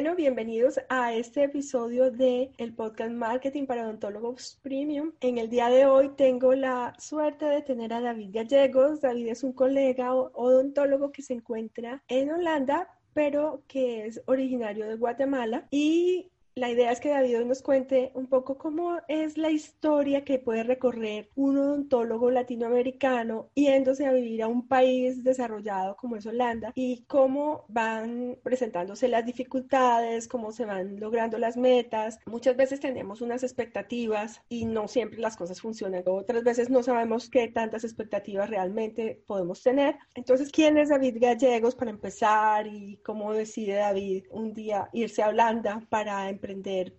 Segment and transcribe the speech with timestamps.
[0.00, 5.12] Bueno, bienvenidos a este episodio de el podcast Marketing para Odontólogos Premium.
[5.20, 9.02] En el día de hoy tengo la suerte de tener a David Gallegos.
[9.02, 14.96] David es un colega odontólogo que se encuentra en Holanda, pero que es originario de
[14.96, 19.50] Guatemala y la idea es que David hoy nos cuente un poco cómo es la
[19.50, 26.16] historia que puede recorrer un odontólogo latinoamericano yéndose a vivir a un país desarrollado como
[26.16, 32.18] es Holanda y cómo van presentándose las dificultades, cómo se van logrando las metas.
[32.26, 36.02] Muchas veces tenemos unas expectativas y no siempre las cosas funcionan.
[36.06, 39.96] Otras veces no sabemos qué tantas expectativas realmente podemos tener.
[40.14, 45.28] Entonces, ¿quién es David Gallegos para empezar y cómo decide David un día irse a
[45.28, 46.39] Holanda para empezar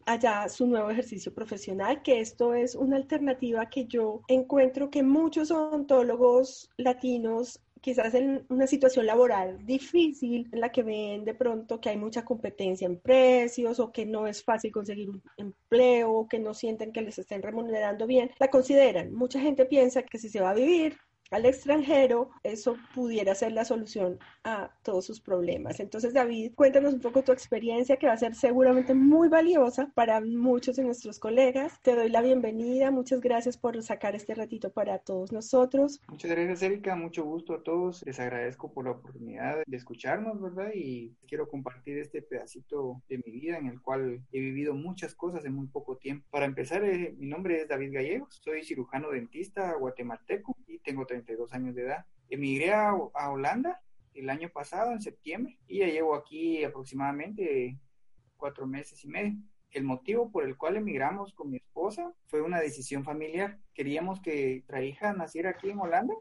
[0.06, 5.52] allá su nuevo ejercicio profesional, que esto es una alternativa que yo encuentro que muchos
[5.52, 11.90] odontólogos latinos quizás en una situación laboral difícil en la que ven de pronto que
[11.90, 16.40] hay mucha competencia en precios o que no es fácil conseguir un empleo o que
[16.40, 19.12] no sienten que les estén remunerando bien, la consideran.
[19.14, 20.98] Mucha gente piensa que si se va a vivir
[21.32, 25.80] al extranjero, eso pudiera ser la solución a todos sus problemas.
[25.80, 30.20] Entonces, David, cuéntanos un poco tu experiencia que va a ser seguramente muy valiosa para
[30.20, 31.80] muchos de nuestros colegas.
[31.82, 32.92] Te doy la bienvenida.
[32.92, 36.02] Muchas gracias por sacar este ratito para todos nosotros.
[36.10, 36.96] Muchas gracias, Erika.
[36.96, 38.04] Mucho gusto a todos.
[38.06, 40.72] Les agradezco por la oportunidad de escucharnos, ¿verdad?
[40.76, 45.46] Y quiero compartir este pedacito de mi vida en el cual he vivido muchas cosas
[45.46, 46.28] en muy poco tiempo.
[46.30, 48.42] Para empezar, eh, mi nombre es David Gallegos.
[48.44, 52.06] Soy cirujano dentista guatemalteco y tengo 32 años de edad.
[52.30, 52.94] Emigré a,
[53.30, 53.82] Holanda
[54.14, 57.80] el año pasado, en septiembre, y ya llevo aquí aproximadamente
[58.38, 59.34] cuatro meses y medio.
[59.72, 63.60] El motivo por el cual emigramos con mi esposa fue una decisión familiar.
[63.74, 66.14] Queríamos que nuestra hija naciera aquí en Holanda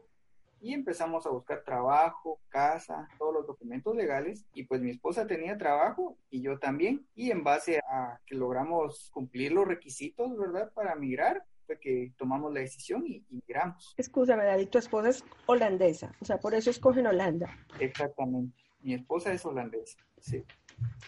[0.61, 5.57] y empezamos a buscar trabajo, casa, todos los documentos legales y pues mi esposa tenía
[5.57, 10.71] trabajo y yo también y en base a que logramos cumplir los requisitos, ¿verdad?
[10.73, 11.43] Para migrar,
[11.79, 13.93] que tomamos la decisión y, y migramos.
[13.97, 17.57] Escúchame, David, tu esposa es holandesa, o sea, por eso escogen Holanda.
[17.79, 18.60] Exactamente.
[18.81, 20.43] Mi esposa es holandesa, sí.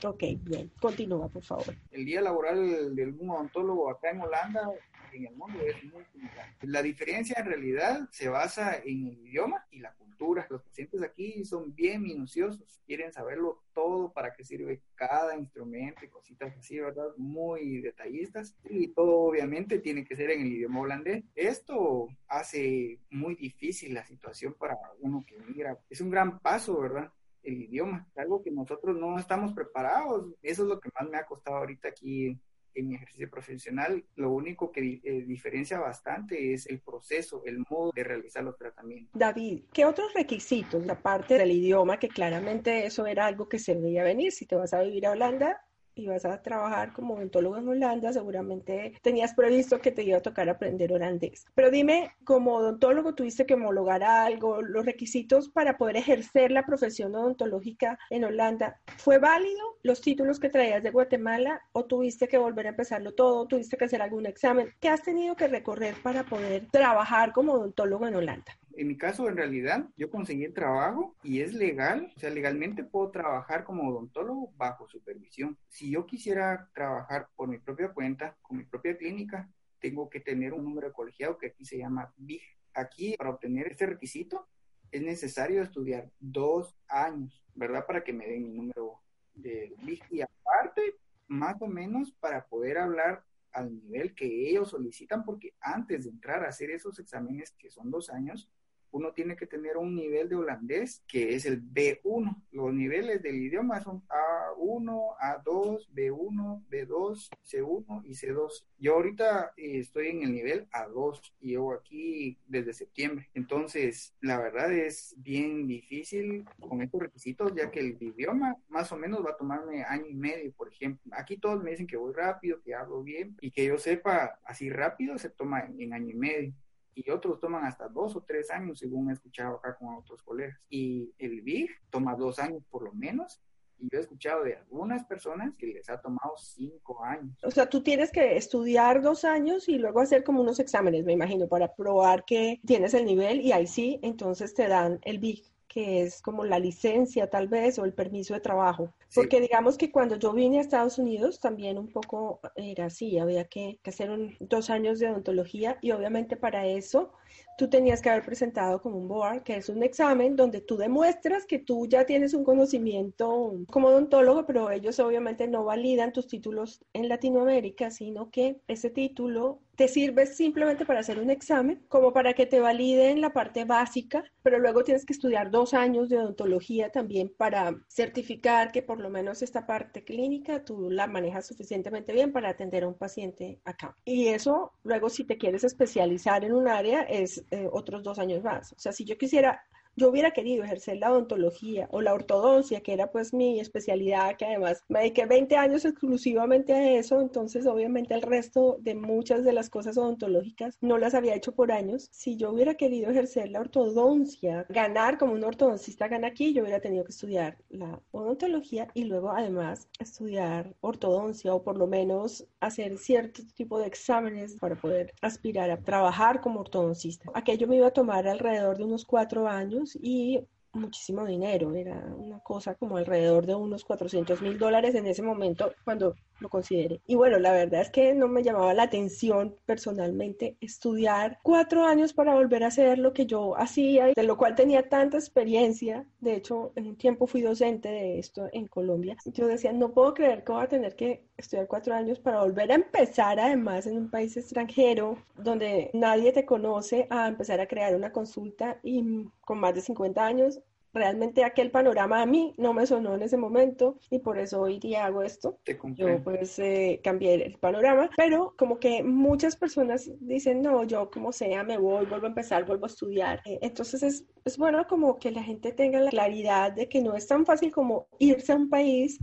[0.03, 0.71] Ok, bien.
[0.79, 1.75] Continúa, por favor.
[1.91, 4.69] El día laboral de algún odontólogo acá en Holanda
[5.13, 6.55] en el mundo es muy similar.
[6.61, 10.47] La diferencia en realidad se basa en el idioma y la cultura.
[10.49, 16.09] Los pacientes aquí son bien minuciosos, quieren saberlo todo, para qué sirve cada instrumento y
[16.09, 17.09] cositas así, ¿verdad?
[17.17, 18.55] Muy detallistas.
[18.69, 21.23] Y todo obviamente tiene que ser en el idioma holandés.
[21.35, 25.77] Esto hace muy difícil la situación para uno que migra.
[25.89, 27.11] Es un gran paso, ¿verdad?
[27.43, 30.33] El idioma, algo que nosotros no estamos preparados.
[30.41, 32.39] Eso es lo que más me ha costado ahorita aquí
[32.75, 37.91] en mi ejercicio profesional, lo único que eh, diferencia bastante es el proceso, el modo
[37.93, 39.11] de realizar los tratamientos.
[39.13, 44.03] David, ¿qué otros requisitos, aparte del idioma, que claramente eso era algo que se veía
[44.03, 44.31] venir?
[44.31, 45.61] Si te vas a vivir a Holanda,
[45.95, 50.21] y vas a trabajar como odontólogo en Holanda, seguramente tenías previsto que te iba a
[50.21, 51.45] tocar aprender holandés.
[51.55, 57.15] Pero dime, como odontólogo tuviste que homologar algo, los requisitos para poder ejercer la profesión
[57.15, 62.67] odontológica en Holanda, ¿fue válido los títulos que traías de Guatemala o tuviste que volver
[62.67, 64.73] a empezarlo todo, tuviste que hacer algún examen?
[64.79, 68.57] ¿Qué has tenido que recorrer para poder trabajar como odontólogo en Holanda?
[68.75, 72.83] En mi caso, en realidad, yo conseguí el trabajo y es legal, o sea, legalmente
[72.83, 75.57] puedo trabajar como odontólogo bajo supervisión.
[75.69, 79.49] Si yo quisiera trabajar por mi propia cuenta, con mi propia clínica,
[79.79, 82.41] tengo que tener un número de colegiado que aquí se llama BIG.
[82.73, 84.47] Aquí, para obtener este requisito,
[84.91, 87.85] es necesario estudiar dos años, ¿verdad?
[87.85, 89.01] Para que me den mi número
[89.35, 90.03] de BIG.
[90.09, 90.95] Y aparte,
[91.27, 96.43] más o menos, para poder hablar al nivel que ellos solicitan, porque antes de entrar
[96.43, 98.49] a hacer esos exámenes, que son dos años,
[98.93, 102.43] uno tiene que tener un nivel de holandés que es el B1.
[102.51, 108.65] Los niveles del idioma son A1, A2, B1, B2, C1 y C2.
[108.77, 113.29] Yo ahorita eh, estoy en el nivel A2 y llevo aquí desde septiembre.
[113.33, 118.97] Entonces, la verdad es bien difícil con estos requisitos, ya que el idioma más o
[118.97, 121.11] menos va a tomarme año y medio, por ejemplo.
[121.17, 124.69] Aquí todos me dicen que voy rápido, que hablo bien y que yo sepa así
[124.69, 126.53] rápido se toma en año y medio
[126.95, 130.59] y otros toman hasta dos o tres años, según he escuchado acá con otros colegas.
[130.69, 133.41] Y el BIG toma dos años por lo menos
[133.77, 137.35] Y yo he escuchado de algunas personas que les ha tomado cinco años.
[137.43, 141.13] O sea, tú tienes que estudiar dos años y luego hacer como unos exámenes, me
[141.13, 145.52] imagino, para probar que tienes el nivel y ahí sí, entonces te dan el BIG
[145.73, 148.93] que es como la licencia tal vez o el permiso de trabajo.
[149.15, 153.45] Porque digamos que cuando yo vine a Estados Unidos también un poco era así, había
[153.45, 157.11] que, hacer dos años de odontología y obviamente para eso
[157.57, 161.45] tú tenías que haber presentado como un board, que es un examen donde tú demuestras
[161.45, 166.83] que tú ya tienes un conocimiento como odontólogo, pero ellos obviamente no validan tus títulos
[166.93, 172.33] en Latinoamérica, sino que ese título te sirve simplemente para hacer un examen, como para
[172.33, 176.91] que te validen la parte básica, pero luego tienes que estudiar dos años de odontología
[176.91, 182.31] también para certificar que por lo menos esta parte clínica tú la manejas suficientemente bien
[182.31, 183.97] para atender a un paciente acá.
[184.05, 188.43] Y eso luego si te quieres especializar en un área es eh, otros dos años
[188.43, 188.73] más.
[188.73, 189.61] O sea, si yo quisiera
[189.95, 194.45] yo hubiera querido ejercer la odontología o la ortodoncia, que era pues mi especialidad, que
[194.45, 199.53] además me dediqué 20 años exclusivamente a eso, entonces obviamente el resto de muchas de
[199.53, 202.09] las cosas odontológicas no las había hecho por años.
[202.11, 206.79] Si yo hubiera querido ejercer la ortodoncia, ganar como un ortodoncista gana aquí, yo hubiera
[206.79, 212.97] tenido que estudiar la odontología y luego además estudiar ortodoncia o por lo menos hacer
[212.97, 217.29] cierto tipo de exámenes para poder aspirar a trabajar como ortodoncista.
[217.33, 220.39] Aquello me iba a tomar alrededor de unos cuatro años y
[220.73, 225.71] muchísimo dinero, era una cosa como alrededor de unos 400 mil dólares en ese momento
[225.83, 226.99] cuando lo consideré.
[227.05, 232.13] Y bueno, la verdad es que no me llamaba la atención personalmente estudiar cuatro años
[232.13, 236.05] para volver a hacer lo que yo hacía, de lo cual tenía tanta experiencia.
[236.19, 239.15] De hecho, en un tiempo fui docente de esto en Colombia.
[239.25, 242.71] Yo decía, no puedo creer que voy a tener que estudiar cuatro años para volver
[242.71, 247.95] a empezar, además, en un país extranjero donde nadie te conoce, a empezar a crear
[247.95, 250.61] una consulta y con más de 50 años
[250.93, 254.79] realmente aquel panorama a mí no me sonó en ese momento y por eso hoy
[254.79, 255.57] día hago esto.
[255.95, 261.31] yo pues eh, cambié el panorama, pero como que muchas personas dicen, no, yo como
[261.31, 263.41] sea, me voy, vuelvo a empezar, vuelvo a estudiar.
[263.45, 267.15] Eh, entonces es, es bueno como que la gente tenga la claridad de que no
[267.15, 269.19] es tan fácil como irse a un país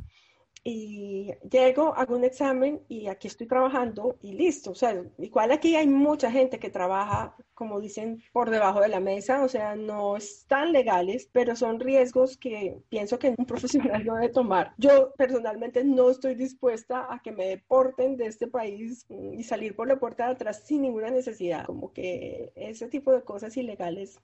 [0.63, 4.73] y llego, hago un examen y aquí estoy trabajando y listo.
[4.73, 9.01] O sea, igual aquí hay mucha gente que trabaja, como dicen, por debajo de la
[9.01, 14.17] mesa, o sea, no están legales, pero son riesgos que pienso que un profesional no
[14.17, 14.75] debe tomar.
[14.77, 19.89] Yo personalmente no estoy dispuesta a que me deporten de este país y salir por
[19.89, 21.65] la puerta de atrás sin ninguna necesidad.
[21.65, 24.21] Como que ese tipo de cosas ilegales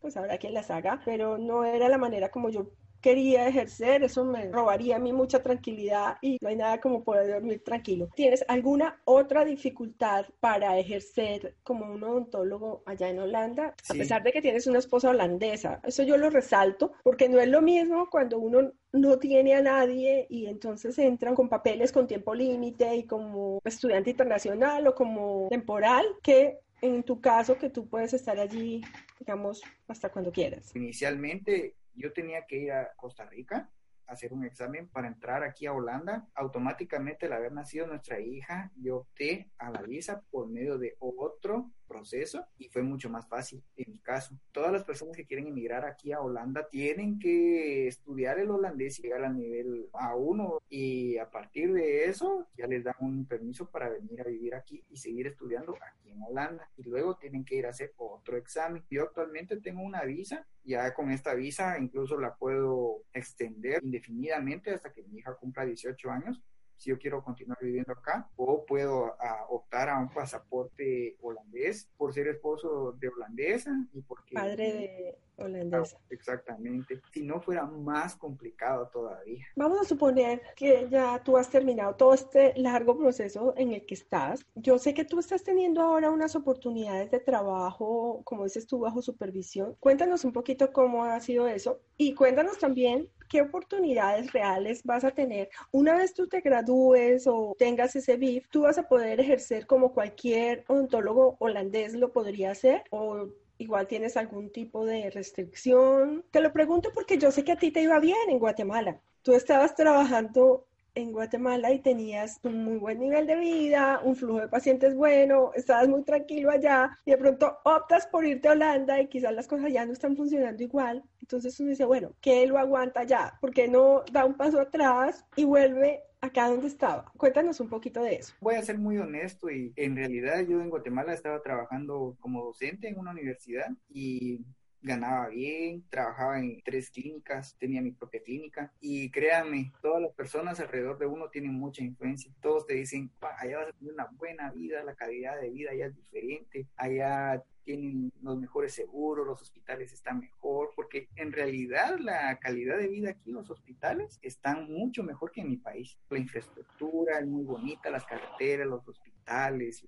[0.00, 2.70] pues habrá quien las haga, pero no era la manera como yo
[3.00, 7.32] quería ejercer, eso me robaría a mí mucha tranquilidad y no hay nada como poder
[7.32, 8.08] dormir tranquilo.
[8.14, 13.74] ¿Tienes alguna otra dificultad para ejercer como un odontólogo allá en Holanda?
[13.88, 17.48] A pesar de que tienes una esposa holandesa, eso yo lo resalto porque no es
[17.48, 22.34] lo mismo cuando uno no tiene a nadie y entonces entran con papeles con tiempo
[22.34, 28.14] límite y como estudiante internacional o como temporal que en tu caso que tú puedes
[28.14, 28.82] estar allí,
[29.18, 30.74] digamos, hasta cuando quieras.
[30.74, 33.70] Inicialmente yo tenía que ir a Costa Rica
[34.06, 36.28] a hacer un examen para entrar aquí a Holanda.
[36.34, 41.70] Automáticamente, al haber nacido nuestra hija, yo opté a la visa por medio de otro
[41.86, 44.38] proceso y fue mucho más fácil en mi caso.
[44.52, 49.02] Todas las personas que quieren emigrar aquí a Holanda tienen que estudiar el holandés y
[49.02, 53.88] llegar al nivel A1 y a partir de eso ya les dan un permiso para
[53.88, 57.66] venir a vivir aquí y seguir estudiando aquí en Holanda y luego tienen que ir
[57.66, 58.84] a hacer otro examen.
[58.90, 64.92] Yo actualmente tengo una visa, ya con esta visa incluso la puedo extender indefinidamente hasta
[64.92, 66.42] que mi hija cumpla 18 años
[66.80, 69.14] si yo quiero continuar viviendo acá, o puedo
[69.50, 74.34] optar a un pasaporte holandés por ser esposo de holandesa y porque...
[74.34, 75.98] Padre de holandesa.
[76.08, 77.02] Exactamente.
[77.12, 79.44] Si no fuera más complicado todavía.
[79.56, 83.94] Vamos a suponer que ya tú has terminado todo este largo proceso en el que
[83.94, 84.40] estás.
[84.54, 89.02] Yo sé que tú estás teniendo ahora unas oportunidades de trabajo, como dices tú, bajo
[89.02, 89.76] supervisión.
[89.80, 95.12] Cuéntanos un poquito cómo ha sido eso y cuéntanos también qué oportunidades reales vas a
[95.12, 95.48] tener.
[95.70, 99.92] Una vez tú te gradúes o tengas ese BIF, tú vas a poder ejercer como
[99.92, 106.24] cualquier odontólogo holandés lo podría hacer o igual tienes algún tipo de restricción.
[106.30, 109.00] Te lo pregunto porque yo sé que a ti te iba bien en Guatemala.
[109.22, 114.40] Tú estabas trabajando en Guatemala y tenías un muy buen nivel de vida, un flujo
[114.40, 119.00] de pacientes bueno, estabas muy tranquilo allá y de pronto optas por irte a Holanda
[119.00, 121.02] y quizás las cosas ya no están funcionando igual.
[121.20, 123.38] Entonces uno dice, bueno, ¿qué lo aguanta ya?
[123.40, 127.10] ¿Por qué no da un paso atrás y vuelve acá donde estaba?
[127.16, 128.34] Cuéntanos un poquito de eso.
[128.40, 132.88] Voy a ser muy honesto y en realidad yo en Guatemala estaba trabajando como docente
[132.88, 134.44] en una universidad y
[134.82, 140.60] ganaba bien, trabajaba en tres clínicas, tenía mi propia clínica y créanme, todas las personas
[140.60, 142.32] alrededor de uno tienen mucha influencia.
[142.40, 145.86] Todos te dicen, allá vas a tener una buena vida, la calidad de vida allá
[145.86, 152.38] es diferente, allá tienen los mejores seguros, los hospitales están mejor, porque en realidad la
[152.38, 155.98] calidad de vida aquí, los hospitales, están mucho mejor que en mi país.
[156.08, 159.19] La infraestructura es muy bonita, las carreteras, los hospitales,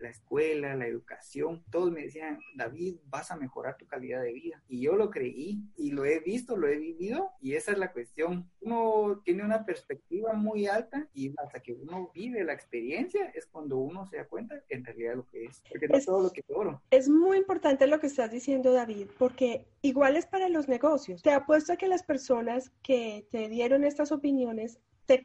[0.01, 4.63] la escuela, la educación, todos me decían, David, vas a mejorar tu calidad de vida.
[4.69, 7.93] Y yo lo creí y lo he visto, lo he vivido y esa es la
[7.93, 8.49] cuestión.
[8.61, 13.79] Uno tiene una perspectiva muy alta y hasta que uno vive la experiencia es cuando
[13.79, 16.41] uno se da cuenta en realidad lo que es, porque no es todo lo que
[16.41, 16.81] es oro.
[16.91, 21.23] Es muy importante lo que estás diciendo, David, porque igual es para los negocios.
[21.23, 24.79] Te apuesto a que las personas que te dieron estas opiniones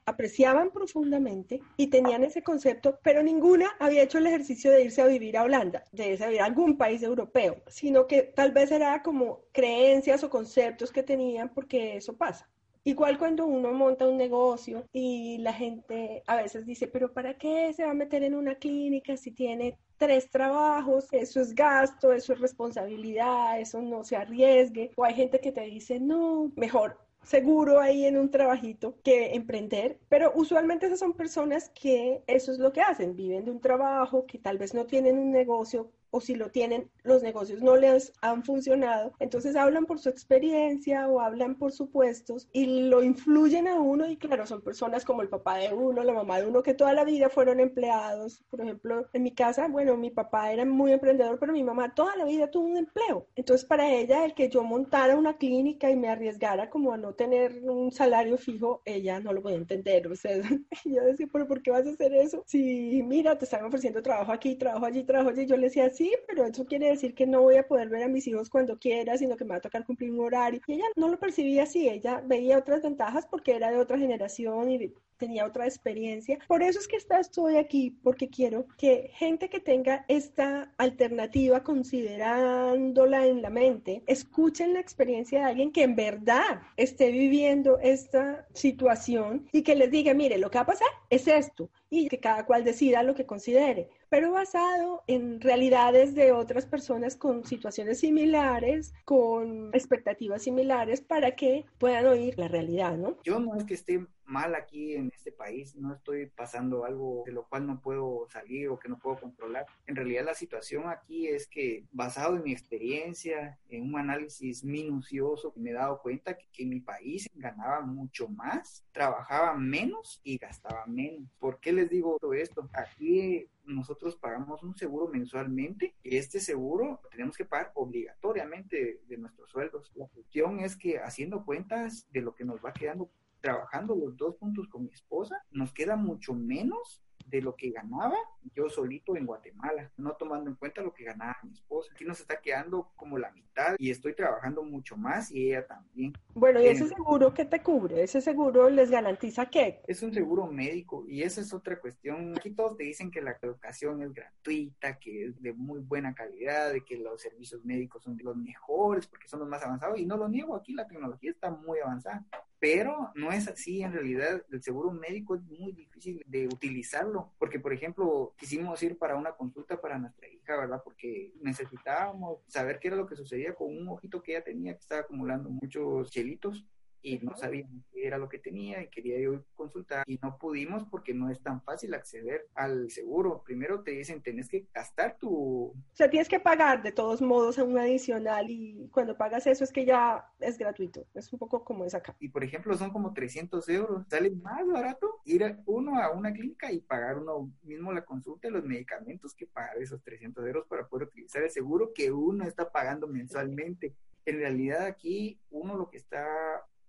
[0.06, 5.08] apreciaban profundamente y tenían ese concepto, pero ninguna había hecho el ejercicio de irse a
[5.08, 8.72] vivir a Holanda, de irse a vivir a algún país europeo, sino que tal vez
[8.72, 12.50] era como creencias o conceptos que tenían porque eso pasa.
[12.88, 17.74] Igual cuando uno monta un negocio y la gente a veces dice, pero ¿para qué
[17.74, 21.10] se va a meter en una clínica si tiene tres trabajos?
[21.12, 24.91] Eso es gasto, eso es responsabilidad, eso no se arriesgue.
[24.96, 30.00] O hay gente que te dice, no, mejor seguro ahí en un trabajito que emprender,
[30.09, 34.25] pero usualmente esas son personas que eso es lo que hacen, viven de un trabajo,
[34.25, 38.14] que tal vez no tienen un negocio o si lo tienen, los negocios no les
[38.22, 39.14] han funcionado.
[39.20, 44.18] Entonces hablan por su experiencia o hablan por supuestos y lo influyen a uno y
[44.18, 47.04] claro, son personas como el papá de uno, la mamá de uno, que toda la
[47.04, 48.44] vida fueron empleados.
[48.50, 52.16] Por ejemplo, en mi casa, bueno, mi papá era muy emprendedor, pero mi mamá toda
[52.16, 53.28] la vida tuvo un empleo.
[53.36, 57.14] Entonces para ella, el que yo montara una clínica y me arriesgara como a no
[57.14, 60.08] tener un salario fijo, ella no lo podía entender.
[60.08, 60.32] O sea,
[60.86, 62.44] yo decía, pero ¿por qué vas a hacer eso?
[62.46, 66.13] Si mira, te están ofreciendo trabajo aquí, trabajo allí, trabajo allí, yo le decía, sí,
[66.27, 69.18] pero eso quiere decir que no voy a poder ver a mis hijos cuando quiera,
[69.18, 70.62] sino que me va a tocar cumplir un horario.
[70.68, 74.70] Y ella no lo percibía así, ella veía otras ventajas porque era de otra generación
[74.72, 76.39] y tenía otra experiencia.
[76.47, 83.25] Por eso es que estoy aquí, porque quiero que gente que tenga esta alternativa considerándola
[83.25, 89.47] en la mente, escuchen la experiencia de alguien que en verdad esté viviendo esta situación
[89.51, 92.45] y que les diga, mire, lo que va a pasar es esto y que cada
[92.45, 98.93] cual decida lo que considere pero basado en realidades de otras personas con situaciones similares,
[99.05, 103.17] con expectativas similares, para que puedan oír la realidad, ¿no?
[103.24, 107.48] Yo es que esté mal aquí en este país, no estoy pasando algo de lo
[107.48, 109.65] cual no puedo salir o que no puedo controlar.
[109.86, 115.53] En realidad la situación aquí es que basado en mi experiencia, en un análisis minucioso,
[115.55, 121.29] me he dado cuenta que, mi país ganaba mucho más, trabajaba menos y gastaba menos.
[121.39, 122.69] ¿Por qué les digo todo esto?
[122.74, 129.50] Aquí nosotros pagamos un seguro mensualmente y este seguro tenemos que pagar obligatoriamente de, nuestros
[129.50, 129.91] sueldos.
[129.96, 133.10] La cuestión es que haciendo cuentas de lo que nos va quedando
[133.48, 138.18] trabajando los dos puntos con mi esposa, nos queda mucho menos de lo que ganaba
[138.56, 141.92] yo solito en Guatemala, no tomando en cuenta lo que ganaba mi esposa.
[141.94, 146.13] Aquí nos está quedando como la mitad y estoy trabajando mucho más y ella también.
[146.34, 148.04] Bueno, ¿y ese seguro qué te cubre?
[148.04, 149.82] ¿Ese seguro les garantiza qué?
[149.88, 152.34] Es un seguro médico y esa es otra cuestión.
[152.38, 156.72] Aquí todos te dicen que la educación es gratuita, que es de muy buena calidad,
[156.72, 160.06] de que los servicios médicos son de los mejores porque son los más avanzados y
[160.06, 162.25] no lo niego, aquí la tecnología está muy avanzada
[162.60, 164.44] pero no es así en realidad.
[164.52, 169.34] El seguro médico es muy difícil de utilizarlo, porque por ejemplo quisimos ir para una
[169.34, 170.82] consulta para nuestra hija, ¿verdad?
[170.84, 174.80] Porque necesitábamos saber qué era lo que sucedía con un ojito que ella tenía que
[174.82, 176.66] estaba acumulando muchos chelitos
[177.01, 180.86] y no sabíamos qué era lo que tenía y quería yo consultar y no pudimos
[180.86, 183.44] porque no es tan fácil acceder al seguro.
[183.46, 185.68] Primero te dicen, tenés que gastar tu...
[185.68, 189.72] O sea, tienes que pagar de todos modos un adicional y cuando pagas eso es
[189.72, 191.06] que ya es gratuito.
[191.13, 192.16] Es un poco como es acá.
[192.20, 194.06] Y por ejemplo, son como 300 euros.
[194.10, 198.51] Sale más barato ir uno a una clínica y pagar uno mismo la consulta y
[198.51, 202.72] los medicamentos que pagar esos 300 euros para poder utilizar el seguro que uno está
[202.72, 203.96] pagando mensualmente.
[204.25, 206.25] En realidad aquí uno lo que está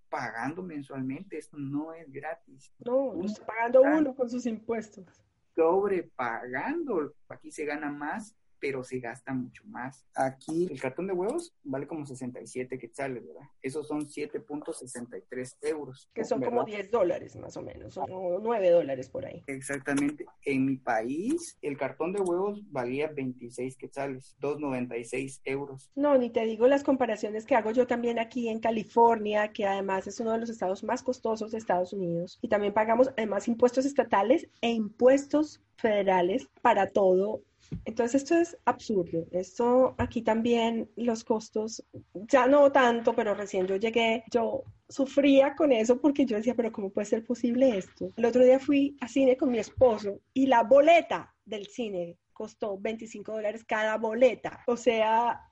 [0.09, 2.73] pagando mensualmente, esto no es gratis.
[2.85, 5.07] No, uno está pagando uno con sus impuestos.
[5.55, 10.05] Sobrepagando, aquí se gana más pero se gasta mucho más.
[10.15, 13.49] Aquí el cartón de huevos vale como 67 quetzales, ¿verdad?
[13.62, 16.11] Esos son 7.63 euros.
[16.12, 19.43] Que son como 10 dólares más o menos, o 9 dólares por ahí.
[19.47, 20.27] Exactamente.
[20.45, 25.91] En mi país, el cartón de huevos valía 26 quetzales, 2.96 euros.
[25.95, 30.07] No, ni te digo las comparaciones que hago yo también aquí en California, que además
[30.07, 32.38] es uno de los estados más costosos de Estados Unidos.
[32.43, 37.43] Y también pagamos además impuestos estatales e impuestos federales para todo
[37.85, 39.27] Entonces esto es absurdo.
[39.31, 41.85] Esto aquí también los costos,
[42.15, 46.73] ya no tanto, pero recién yo llegué, yo sufría con eso porque yo decía, pero
[46.73, 48.11] ¿cómo puede ser posible esto?
[48.17, 52.79] El otro día fui a cine con mi esposo y la boleta del cine costó
[52.79, 54.63] 25 dólares cada boleta.
[54.67, 55.49] O sea,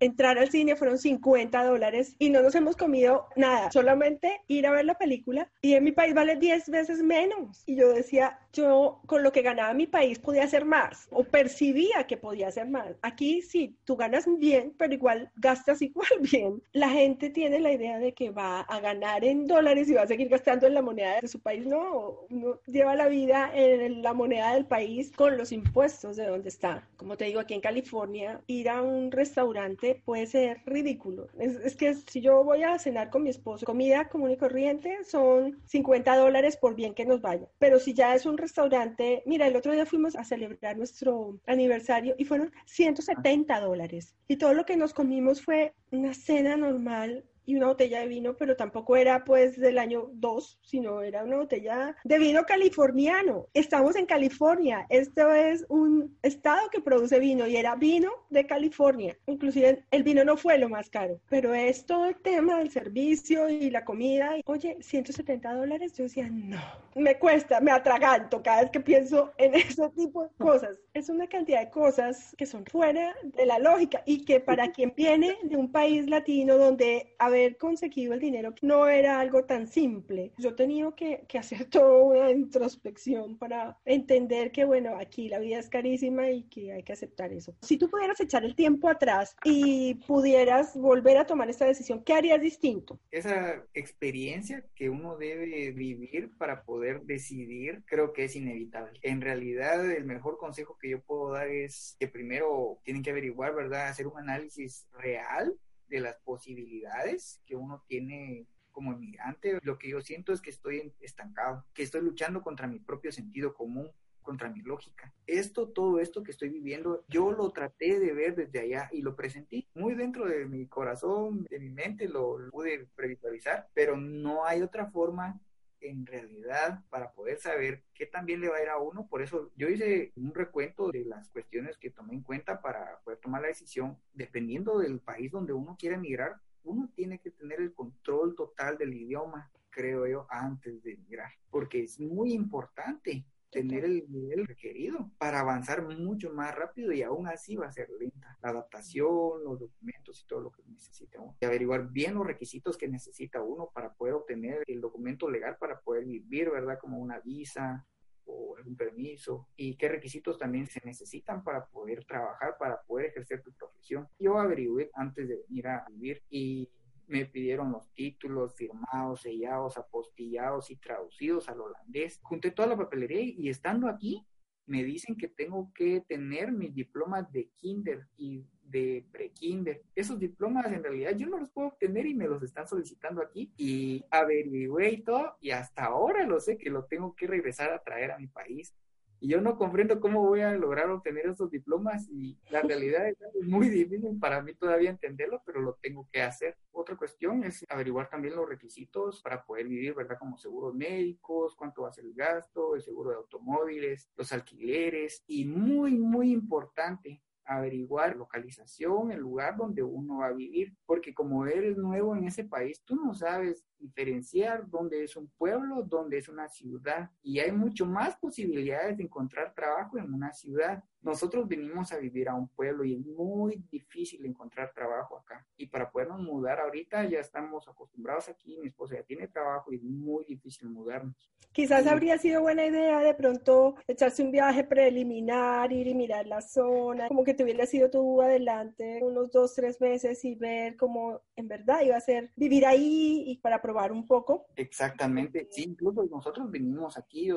[0.00, 4.72] entrar al cine fueron 50 dólares y no nos hemos comido nada, solamente ir a
[4.72, 7.62] ver la película y en mi país vale 10 veces menos.
[7.66, 12.06] Y yo decía, yo con lo que ganaba mi país podía hacer más o percibía
[12.06, 12.96] que podía hacer más.
[13.02, 16.62] Aquí sí, tú ganas bien, pero igual gastas igual bien.
[16.72, 20.06] La gente tiene la idea de que va a ganar en dólares y va a
[20.06, 21.66] seguir gastando en la moneda de su país.
[21.66, 26.48] No, uno lleva la vida en la moneda del país con los impuestos de donde
[26.48, 26.88] está.
[26.96, 31.28] Como te digo, aquí en California, ir a un restaurante puede ser ridículo.
[31.38, 35.60] Es, que si yo voy a cenar con mi esposo, comida común y corriente son
[35.66, 37.46] 50 dólares por bien que nos vaya.
[37.58, 42.14] Pero si ya es un restaurante, mira, el otro día fuimos a celebrar nuestro aniversario
[42.18, 44.16] y fueron 170 dólares.
[44.28, 48.36] Y todo lo que nos comimos fue una cena normal y una botella de vino,
[48.36, 53.46] pero tampoco era pues del año 2, sino era una botella de vino californiano.
[53.54, 59.16] Estamos en California, esto es un estado que produce vino y era vino de California.
[59.26, 63.48] Inclusive el vino no fue lo más caro, pero es todo el tema del servicio
[63.48, 64.36] y la comida.
[64.44, 66.60] Oye, 170 dólares, yo decía, no,
[66.94, 70.78] me cuesta, me atraganto cada vez que pienso en ese tipo de cosas.
[70.94, 74.92] Es una cantidad de cosas que son fuera de la lógica y que para quien
[74.96, 79.66] viene de un país latino donde a haber conseguido el dinero no era algo tan
[79.66, 80.32] simple.
[80.38, 85.58] Yo tenido que, que hacer toda una introspección para entender que, bueno, aquí la vida
[85.58, 87.54] es carísima y que hay que aceptar eso.
[87.62, 92.14] Si tú pudieras echar el tiempo atrás y pudieras volver a tomar esta decisión, ¿qué
[92.14, 92.98] harías distinto?
[93.10, 98.98] Esa experiencia que uno debe vivir para poder decidir, creo que es inevitable.
[99.02, 103.54] En realidad, el mejor consejo que yo puedo dar es que primero tienen que averiguar,
[103.54, 103.88] ¿verdad?
[103.88, 105.56] Hacer un análisis real
[105.90, 109.58] de las posibilidades que uno tiene como inmigrante.
[109.62, 113.52] Lo que yo siento es que estoy estancado, que estoy luchando contra mi propio sentido
[113.52, 113.90] común,
[114.22, 115.12] contra mi lógica.
[115.26, 119.16] Esto, todo esto que estoy viviendo, yo lo traté de ver desde allá y lo
[119.16, 124.62] presenté muy dentro de mi corazón, de mi mente, lo, pude previsualizar, pero no hay
[124.62, 125.40] otra forma
[125.80, 129.06] en realidad para poder saber qué también le va a ir a uno.
[129.08, 133.18] Por eso yo hice un recuento de las cuestiones que tomé en cuenta para poder
[133.18, 133.98] tomar la decisión.
[134.12, 138.94] Dependiendo del país donde uno quiere emigrar, uno tiene que tener el control total del
[138.94, 145.40] idioma, creo yo, antes de emigrar, porque es muy importante tener el nivel requerido para
[145.40, 148.38] avanzar mucho más rápido y aún así va a ser lenta.
[148.42, 151.36] La adaptación, los documentos y todo lo que necesita uno.
[151.40, 155.80] Y averiguar bien los requisitos que necesita uno para poder obtener el documento legal para
[155.80, 156.78] poder vivir, ¿verdad?
[156.80, 157.86] Como una visa
[158.24, 163.42] o un permiso y qué requisitos también se necesitan para poder trabajar, para poder ejercer
[163.42, 164.08] tu profesión.
[164.18, 166.70] Yo averigué antes de venir a vivir y
[167.10, 172.20] me pidieron los títulos firmados, sellados, apostillados y traducidos al holandés.
[172.22, 174.24] Junté toda la papelería y estando aquí,
[174.66, 179.82] me dicen que tengo que tener mis diplomas de kinder y de pre-kinder.
[179.96, 183.52] Esos diplomas en realidad yo no los puedo obtener y me los están solicitando aquí
[183.56, 187.82] y averigüé y todo y hasta ahora lo sé que lo tengo que regresar a
[187.82, 188.72] traer a mi país
[189.20, 193.18] y yo no comprendo cómo voy a lograr obtener esos diplomas y la realidad es
[193.46, 196.56] muy difícil para mí todavía entenderlo, pero lo tengo que hacer.
[196.72, 200.18] Otra cuestión es averiguar también los requisitos para poder vivir, ¿verdad?
[200.18, 205.22] Como seguros médicos, cuánto va a ser el gasto, el seguro de automóviles, los alquileres
[205.26, 211.46] y muy, muy importante, averiguar localización, el lugar donde uno va a vivir, porque como
[211.46, 216.28] eres nuevo en ese país, tú no sabes diferenciar dónde es un pueblo, dónde es
[216.28, 220.84] una ciudad, y hay mucho más posibilidades de encontrar trabajo en una ciudad.
[221.00, 225.46] Nosotros venimos a vivir a un pueblo y es muy difícil encontrar trabajo acá.
[225.56, 229.76] Y para podernos mudar ahorita ya estamos acostumbrados aquí, mi esposa ya tiene trabajo y
[229.76, 231.32] es muy difícil mudarnos.
[231.52, 236.42] Quizás habría sido buena idea de pronto echarse un viaje preliminar, ir y mirar la
[236.42, 241.22] zona, como que te hubiera sido tú adelante unos dos, tres meses y ver cómo
[241.36, 244.46] en verdad iba a ser vivir ahí y para probar un poco.
[244.56, 247.30] Exactamente, sí, incluso nosotros vinimos aquí,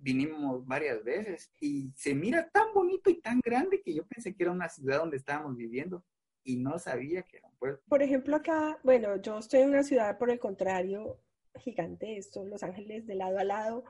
[0.00, 4.42] vinimos varias veces y se mira tan bonito y tan grande que yo pensé que
[4.42, 6.04] era una ciudad donde estábamos viviendo
[6.44, 7.80] y no sabía que era un pueblo.
[7.88, 11.20] Por ejemplo, acá, bueno, yo estoy en una ciudad por el contrario
[11.54, 13.84] gigante, esto, Los Ángeles de lado a lado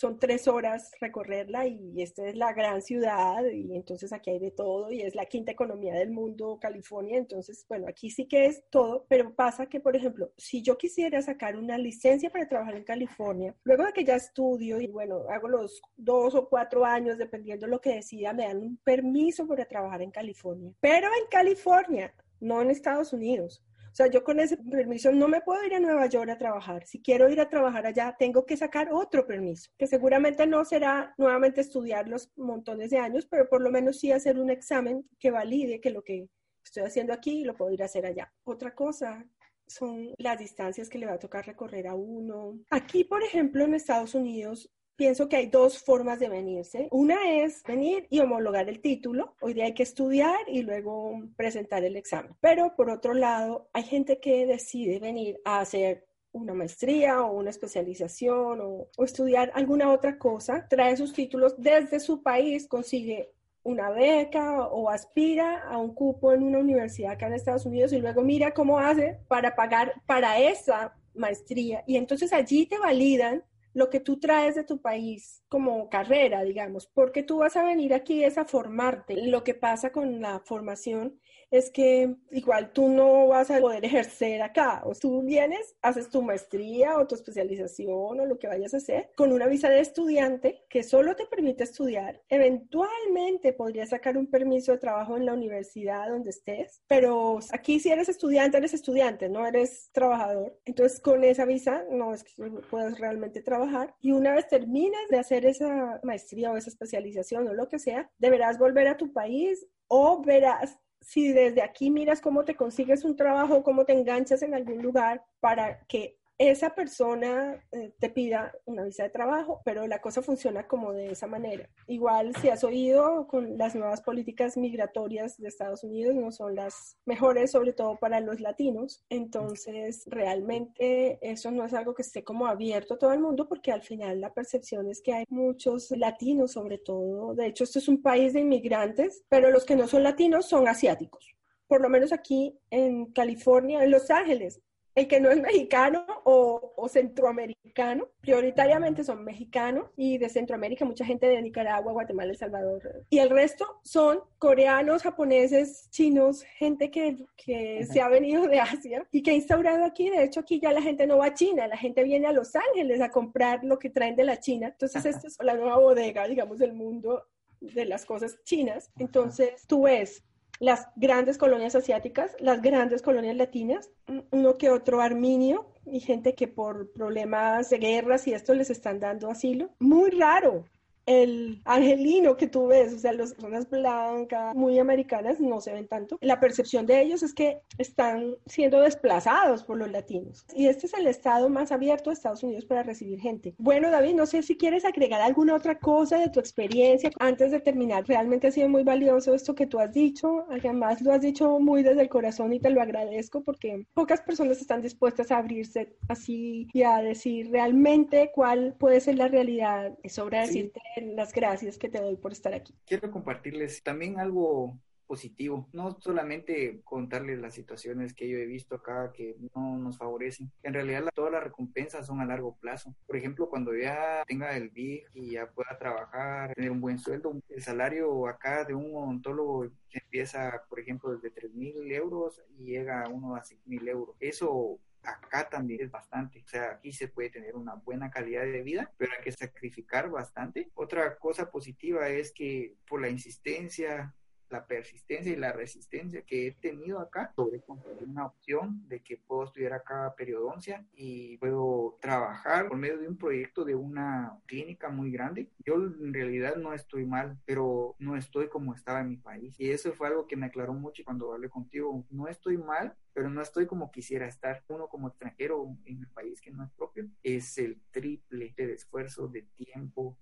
[0.00, 4.50] son tres horas recorrerla y esta es la gran ciudad y entonces aquí hay de
[4.50, 8.64] todo y es la quinta economía del mundo, California, entonces, bueno, aquí sí que es
[8.70, 12.84] todo, pero pasa que, por ejemplo, si yo quisiera sacar una licencia para trabajar en
[12.84, 17.66] California, luego de que ya estudio y bueno, hago los dos o cuatro años, dependiendo
[17.66, 22.14] de lo que decida, me dan un permiso para trabajar en California, pero en California,
[22.40, 23.62] no en Estados Unidos.
[23.92, 26.86] O sea, yo con ese permiso no me puedo ir a Nueva York a trabajar.
[26.86, 31.14] Si quiero ir a trabajar allá, tengo que sacar otro permiso, que seguramente no será
[31.18, 35.30] nuevamente estudiar los montones de años, pero por lo menos sí hacer un examen que
[35.30, 36.28] valide que lo que
[36.64, 38.32] estoy haciendo aquí lo puedo ir a hacer allá.
[38.44, 39.26] Otra cosa
[39.66, 42.60] son las distancias que le va a tocar recorrer a uno.
[42.70, 46.86] Aquí, por ejemplo, en Estados Unidos, pienso que hay dos formas de venirse.
[46.90, 49.34] Una es venir y homologar el título.
[49.40, 52.36] Hoy día hay que estudiar y luego presentar el examen.
[52.42, 57.48] Pero por otro lado, hay gente que decide venir a hacer una maestría o una
[57.48, 63.32] especialización o, o, estudiar alguna otra cosa, trae sus títulos desde su país, consigue
[63.62, 68.00] una beca o aspira a un cupo en una universidad acá en Estados Unidos y
[68.00, 73.90] luego mira cómo hace para pagar para esa maestría y entonces allí te validan lo
[73.90, 78.24] que tú traes de tu país como carrera, digamos, porque tú vas a venir aquí
[78.24, 79.26] es a formarte.
[79.26, 84.42] Lo que pasa con la formación es que igual tú no vas a poder ejercer
[84.42, 84.82] acá.
[84.84, 89.10] O tú vienes, haces tu maestría o tu especialización o lo que vayas a hacer
[89.16, 92.22] con una visa de estudiante que solo te permite estudiar.
[92.28, 97.90] Eventualmente podrías sacar un permiso de trabajo en la universidad donde estés, pero aquí si
[97.90, 100.58] eres estudiante, eres estudiante, no eres trabajador.
[100.64, 102.32] Entonces con esa visa no es que
[102.70, 103.94] puedas realmente trabajar.
[104.00, 108.10] Y una vez termines de hacer esa maestría o esa especialización o lo que sea,
[108.18, 113.16] deberás volver a tu país o verás si desde aquí miras cómo te consigues un
[113.16, 118.84] trabajo, cómo te enganchas en algún lugar para que esa persona eh, te pida una
[118.84, 121.68] visa de trabajo, pero la cosa funciona como de esa manera.
[121.86, 126.96] Igual si has oído con las nuevas políticas migratorias de Estados Unidos no son las
[127.04, 129.04] mejores, sobre todo para los latinos.
[129.10, 133.70] Entonces, realmente eso no es algo que esté como abierto a todo el mundo porque
[133.70, 137.34] al final la percepción es que hay muchos latinos sobre todo.
[137.34, 140.68] De hecho, esto es un país de inmigrantes, pero los que no son latinos son
[140.68, 141.36] asiáticos
[141.70, 144.60] por lo menos aquí en California, en Los Ángeles,
[145.00, 151.26] el que no es mexicano o, centroamericano, prioritariamente son mexicanos y de Centroamérica mucha gente
[151.26, 153.06] de Nicaragua, Guatemala, El Salvador.
[153.10, 159.06] Y el resto son coreanos, japoneses, chinos, gente que, que se ha venido de Asia
[159.10, 160.10] y que ha instaurado aquí.
[160.10, 162.54] De hecho, aquí ya la gente no va a China, la gente viene a Los
[162.56, 164.68] Ángeles a comprar lo que traen de la China.
[164.68, 167.26] Entonces, esta es la nueva bodega, digamos, del mundo
[167.60, 168.90] de las cosas chinas.
[168.98, 170.24] Entonces, tú ves
[170.58, 173.90] las grandes colonias asiáticas, las grandes colonias latinas,
[174.30, 179.00] uno que otro arminio y gente que por problemas de guerras y esto les están
[179.00, 179.70] dando asilo.
[179.78, 180.64] Muy raro,
[181.06, 185.88] el angelino que tú ves, o sea, las personas blancas, muy americanas, no se ven
[185.88, 186.18] tanto.
[186.20, 190.44] La percepción de ellos es que están siendo desplazados por los latinos.
[190.54, 193.54] Y este es el estado más abierto de Estados Unidos para recibir gente.
[193.58, 197.60] Bueno, David, no sé si quieres agregar alguna otra cosa de tu experiencia antes de
[197.60, 198.06] terminar.
[198.06, 200.46] Realmente ha sido muy valioso esto que tú has dicho.
[200.50, 204.60] Además, lo has dicho muy desde el corazón y te lo agradezco porque pocas personas
[204.60, 209.92] están dispuestas a abrirse así y a decir realmente cuál puede ser la realidad.
[210.02, 212.74] Es sobra decirte las gracias que te doy por estar aquí.
[212.86, 214.78] Quiero compartirles también algo
[215.10, 220.52] positivo, no solamente contarles las situaciones que yo he visto acá que no nos favorecen,
[220.62, 222.94] en realidad todas las recompensas son a largo plazo.
[223.08, 227.34] Por ejemplo, cuando ya tenga el BIG y ya pueda trabajar, tener un buen sueldo,
[227.48, 233.02] el salario acá de un odontólogo empieza, por ejemplo, desde 3 mil euros y llega
[233.02, 234.14] a uno a 5 mil euros.
[234.20, 236.42] Eso acá también es bastante.
[236.44, 240.10] O sea, aquí se puede tener una buena calidad de vida, pero hay que sacrificar
[240.10, 240.70] bastante.
[240.74, 244.14] Otra cosa positiva es que por la insistencia
[244.50, 249.16] la persistencia y la resistencia que he tenido acá sobre conseguir una opción de que
[249.16, 254.88] puedo estudiar acá periodoncia y puedo trabajar por medio de un proyecto de una clínica
[254.88, 255.50] muy grande.
[255.64, 259.54] Yo en realidad no estoy mal, pero no estoy como estaba en mi país.
[259.58, 262.04] Y eso fue algo que me aclaró mucho cuando hablé contigo.
[262.10, 264.62] No estoy mal, pero no estoy como quisiera estar.
[264.68, 269.28] Uno como extranjero en el país que no es propio es el triple de esfuerzo,
[269.28, 270.18] de tiempo,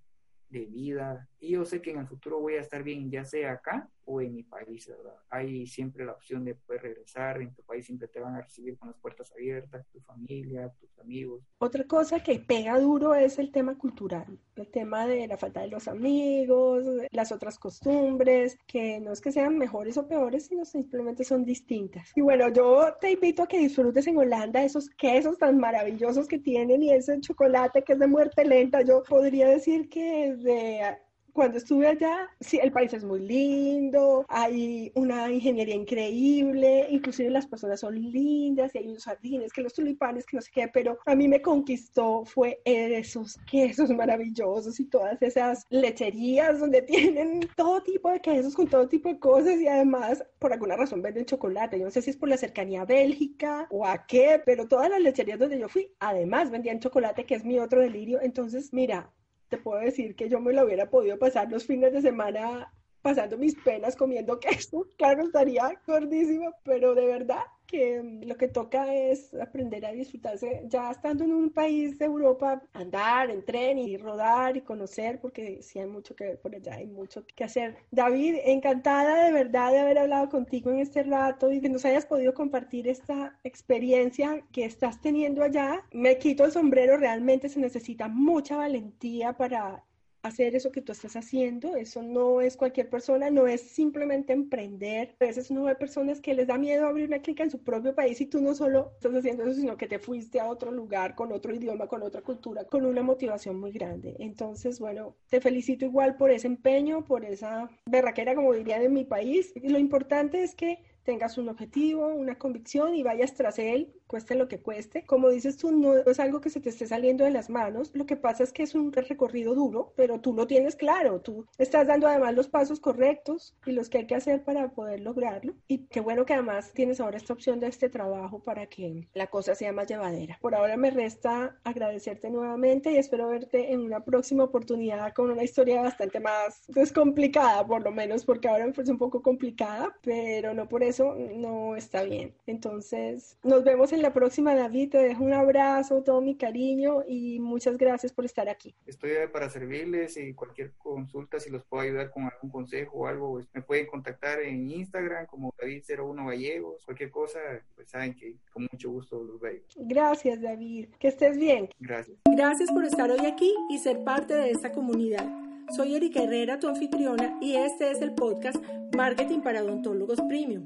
[0.51, 1.29] de vida.
[1.41, 4.23] Y yo sé que en el futuro voy a estar bien, ya sea acá o
[4.23, 5.15] en mi país, ¿verdad?
[5.29, 8.79] Hay siempre la opción de poder regresar, en tu país siempre te van a recibir
[8.79, 11.43] con las puertas abiertas, tu familia, tus amigos.
[11.59, 15.69] Otra cosa que pega duro es el tema cultural, el tema de la falta de
[15.69, 21.23] los amigos, las otras costumbres, que no es que sean mejores o peores, sino simplemente
[21.23, 22.11] son distintas.
[22.17, 26.39] Y bueno, yo te invito a que disfrutes en Holanda esos quesos tan maravillosos que
[26.39, 28.81] tienen y ese chocolate que es de muerte lenta.
[28.81, 30.97] Yo podría decir que de
[31.39, 37.47] cuando estuve allá, sí, el país es muy lindo, hay una ingeniería increíble, inclusive las
[37.47, 40.99] personas son lindas y hay unos jardines, que los tulipanes, que no sé qué, pero
[41.07, 47.85] a mí me conquistó fue esos quesos maravillosos y todas esas lecherías donde tienen todo
[47.85, 51.79] tipo de quesos con todo tipo de cosas y además por alguna razón venden chocolate.
[51.79, 54.91] Yo no sé si es por la cercanía a Bélgica o a qué, pero todas
[54.91, 58.21] las lecherías donde yo fui además vendían chocolate, que es mi otro delirio.
[58.21, 59.13] Entonces, mira,
[59.49, 63.39] te puedo decir que yo me lo hubiera podido pasar los fines de semana pasando
[63.39, 64.87] mis penas comiendo queso.
[64.99, 70.63] Claro, estaría gordísimo, pero de verdad que mm, lo que toca es aprender a disfrutarse
[70.67, 75.63] ya estando en un país de Europa, andar en tren y rodar y conocer, porque
[75.63, 77.77] sí hay mucho que ver por allá, hay mucho que hacer.
[77.93, 82.07] David, encantada de verdad de haber hablado contigo en este rato y que nos hayas
[82.07, 85.85] podido compartir esta experiencia que estás teniendo allá.
[85.93, 89.85] Me quito el sombrero, realmente se necesita mucha valentía para
[90.23, 91.77] hacer eso que tú estás haciendo.
[91.77, 95.17] Eso no es cualquier persona, no es simplemente emprender.
[95.21, 97.95] A veces no hay personas que les da miedo abrir una clínica en su propio
[97.95, 101.15] país y tú no solo estás haciendo eso, sino que te fuiste a otro lugar
[101.15, 104.17] con otro idioma, con otra cultura, con una motivación muy grande.
[104.19, 109.05] Entonces, bueno, te felicito igual por ese empeño, por esa berraquera, como dirían en mi
[109.05, 109.53] país.
[109.63, 114.49] Lo importante es que tengas un objetivo, una convicción y vayas tras él, cueste lo
[114.49, 115.05] que cueste.
[115.07, 117.91] Como dices tú, no es algo que se te esté saliendo de las manos.
[117.95, 121.21] Lo que pasa es que es un recorrido duro, pero tú lo tienes claro.
[121.21, 125.01] Tú estás dando además los pasos correctos y los que hay que hacer para poder
[125.01, 125.55] lograrlo.
[125.69, 129.29] Y qué bueno que además tienes ahora esta opción de este trabajo para que la
[129.29, 130.39] cosa sea más llevadera.
[130.41, 135.45] Por ahora me resta agradecerte nuevamente y espero verte en una próxima oportunidad con una
[135.45, 140.69] historia bastante más descomplicada, por lo menos, porque ahora parece un poco complicada, pero no
[140.69, 142.35] por eso no está bien.
[142.47, 144.91] Entonces, nos vemos en la próxima, David.
[144.91, 148.75] Te dejo un abrazo, todo mi cariño y muchas gracias por estar aquí.
[148.87, 153.33] Estoy para servirles y cualquier consulta, si los puedo ayudar con algún consejo o algo,
[153.33, 156.85] pues, me pueden contactar en Instagram como David01 Gallegos.
[156.85, 157.39] Cualquier cosa,
[157.75, 159.61] pues saben que con mucho gusto los veo.
[159.77, 160.89] Gracias, David.
[160.99, 161.69] Que estés bien.
[161.81, 162.17] Gracias.
[162.25, 165.29] Gracias por estar hoy aquí y ser parte de esta comunidad.
[165.77, 168.57] Soy Erika Herrera, tu anfitriona, y este es el podcast
[168.97, 170.65] Marketing para Odontólogos Premium.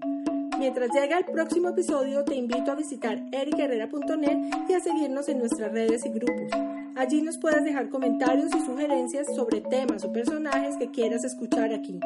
[0.62, 5.72] Mientras llega el próximo episodio, te invito a visitar ericherrera.net y a seguirnos en nuestras
[5.72, 6.52] redes y grupos.
[6.94, 11.98] Allí nos puedes dejar comentarios y sugerencias sobre temas o personajes que quieras escuchar aquí.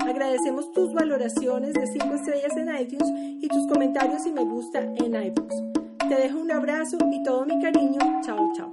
[0.00, 3.12] Agradecemos tus valoraciones de 5 estrellas en iTunes
[3.44, 5.54] y tus comentarios y me gusta en iBooks.
[6.08, 8.00] Te dejo un abrazo y todo mi cariño.
[8.24, 8.72] Chao, chao.